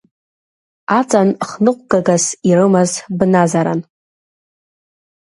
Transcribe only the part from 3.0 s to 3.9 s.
бназаран.